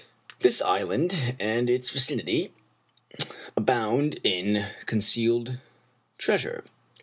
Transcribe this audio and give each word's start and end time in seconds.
This 0.39 0.63
island 0.63 1.15
and 1.39 1.69
its 1.69 1.91
vicinity 1.91 2.51
abound 3.55 4.19
in 4.23 4.65
con 4.87 4.97
cealed 4.97 5.59
treasure. 6.17 6.63